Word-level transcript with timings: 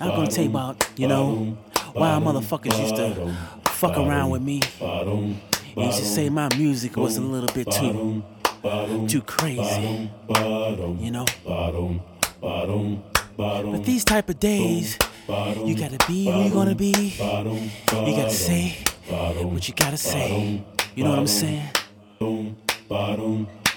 I'm 0.00 0.10
gonna 0.10 0.26
take 0.26 0.48
about, 0.48 0.88
you 0.96 1.06
know, 1.06 1.56
why 1.92 2.18
motherfuckers 2.20 2.76
used 2.80 2.96
to 2.96 3.32
fuck 3.66 3.96
around 3.96 4.30
with 4.30 4.42
me. 4.42 4.60
They 4.80 5.84
used 5.84 5.98
to 5.98 6.04
say 6.04 6.28
my 6.30 6.48
music 6.56 6.96
was 6.96 7.16
a 7.16 7.20
little 7.20 7.48
bit 7.54 7.70
too, 7.70 8.24
too 9.06 9.22
crazy, 9.22 10.10
you 10.98 11.10
know. 11.12 11.26
But 12.40 13.84
these 13.84 14.04
type 14.04 14.28
of 14.28 14.40
days, 14.40 14.98
you 15.28 15.76
gotta 15.76 15.98
be 16.08 16.24
who 16.24 16.42
you 16.42 16.50
gonna 16.50 16.74
be. 16.74 17.14
You 17.20 18.16
gotta 18.16 18.30
say 18.30 18.76
what 19.44 19.68
you 19.68 19.74
gotta 19.74 19.96
say. 19.96 20.64
You 20.96 21.04
know 21.04 21.10
what 21.10 21.20
I'm 21.20 21.28
saying? 21.28 21.68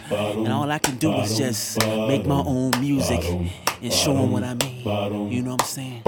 And 0.10 0.48
all 0.52 0.70
I 0.72 0.80
can 0.80 0.98
do 0.98 1.14
is 1.14 1.38
just 1.38 1.80
make 1.80 2.26
my 2.26 2.42
own 2.46 2.72
music 2.80 3.24
and 3.24 3.94
show 3.94 4.14
them 4.14 4.32
what 4.32 4.44
I 4.44 4.54
mean. 4.56 5.32
You 5.32 5.42
know 5.44 5.52
what 5.52 5.62
I'm 5.62 5.68
saying? 5.68 6.02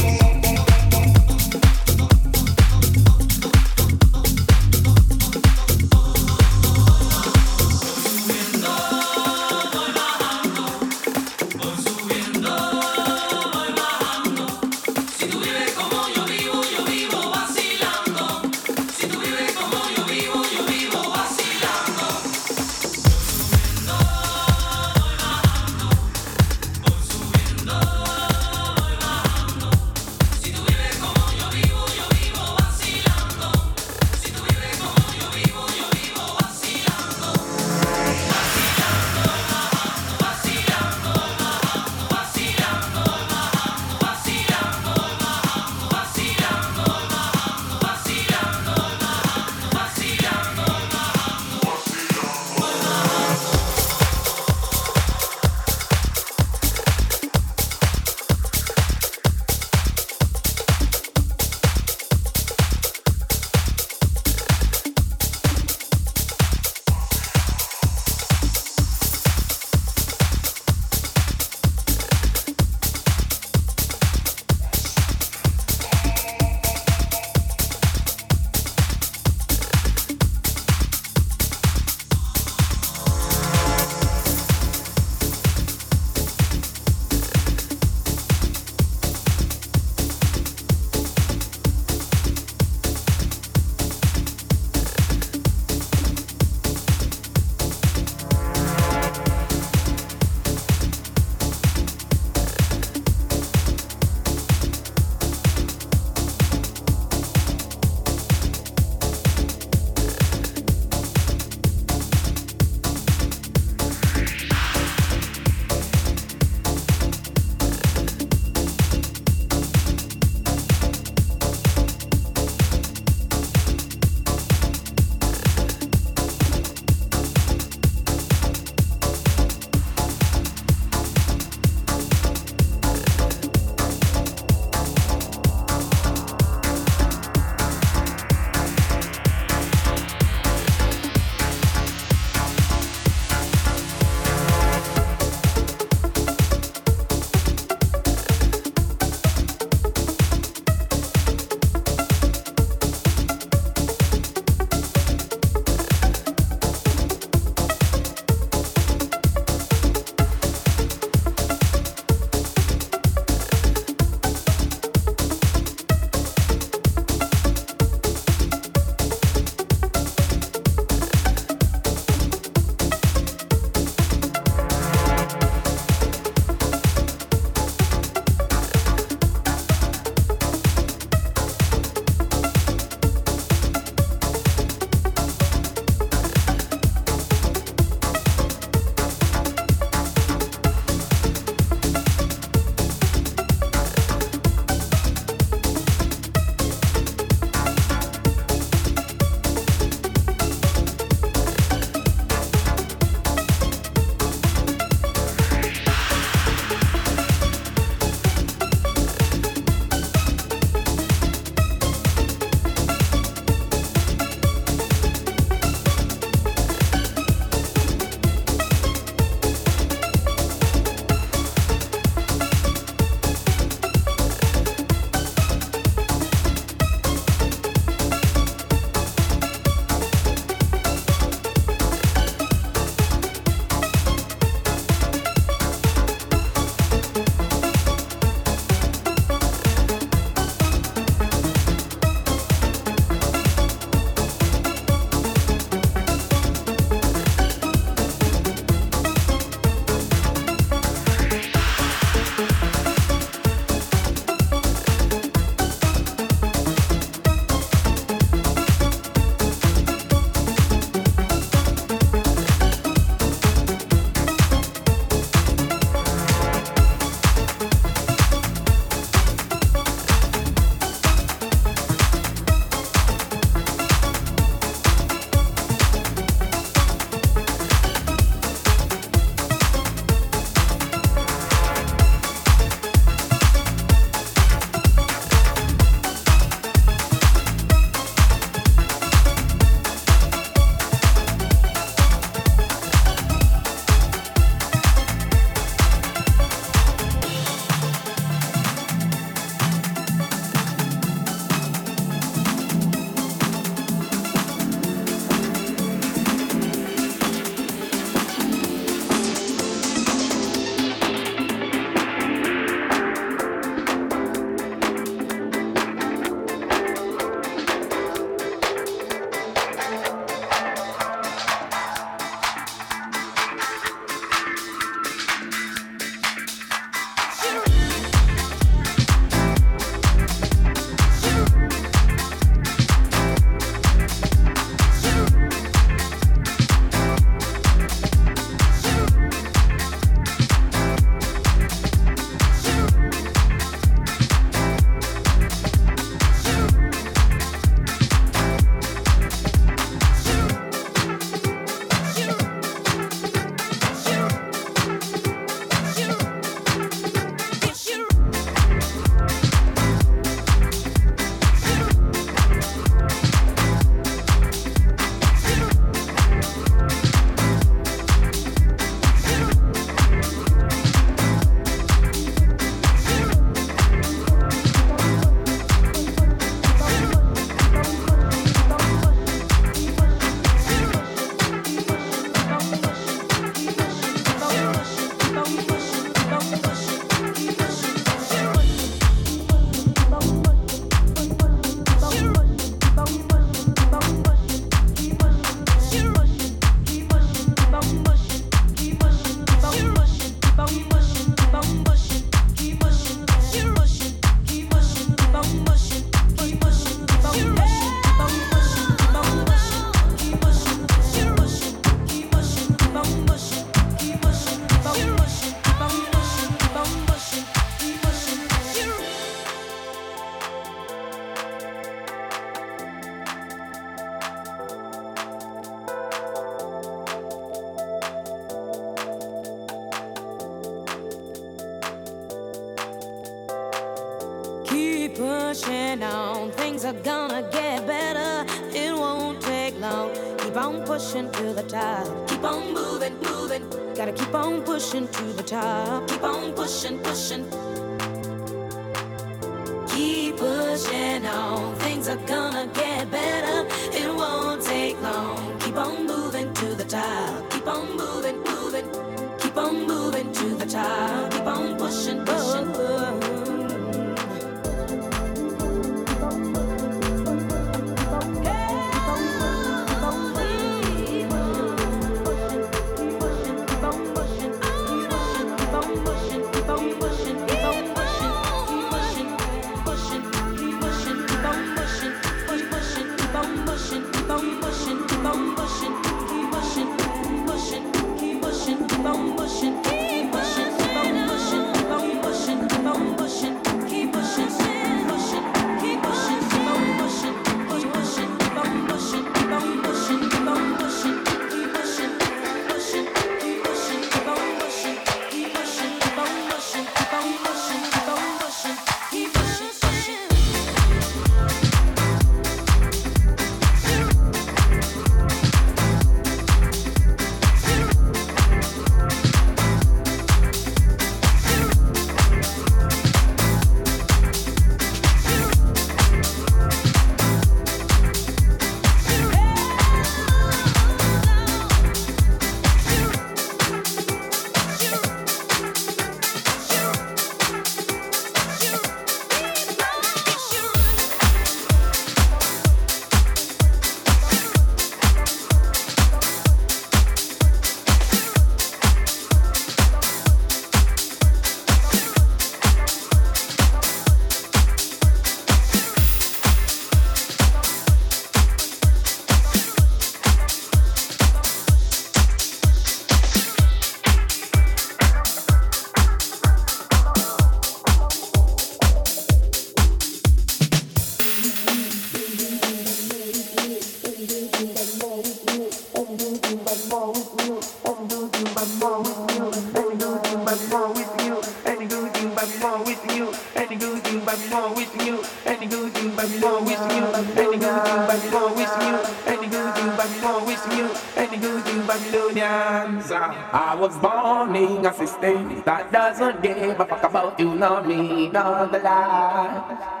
sustain. 595.01 595.63
That 595.65 595.91
doesn't 595.91 596.41
give 596.43 596.79
a 596.79 596.85
fuck 596.85 597.03
about 597.03 597.39
you, 597.39 597.55
no 597.55 597.81
me, 597.83 598.29
no 598.29 598.69
the 598.69 598.79
lie. 598.79 600.00